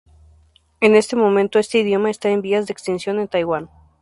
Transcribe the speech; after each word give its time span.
En 0.79 0.95
este 0.95 1.15
momento 1.15 1.59
este 1.59 1.77
idioma 1.77 2.09
está 2.09 2.29
en 2.29 2.41
vías 2.41 2.65
de 2.65 2.71
extinción 2.73 3.19
en 3.19 3.27
Taiwan. 3.27 3.69